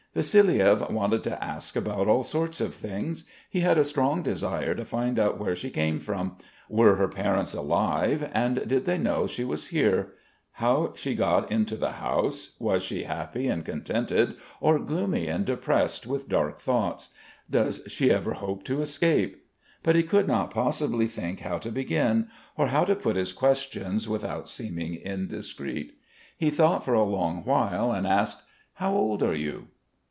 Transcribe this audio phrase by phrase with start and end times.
[0.13, 3.23] Vassiliev wanted to ask about all sorts of things.
[3.49, 6.35] He had a strong desire to find out where she came from,
[6.67, 10.09] were her parents alive, and did they know she was here;
[10.59, 16.05] how she got into the house; was she happy and contented, or gloomy and depressed
[16.05, 17.11] with dark thoughts.
[17.49, 19.45] Does she ever hope to escape....
[19.81, 22.27] But he could not possibly think how to begin,
[22.57, 25.93] or how to put his questions without seeming indiscreet.
[26.35, 28.41] He thought for a long while and asked:
[28.73, 29.67] "How old are you?"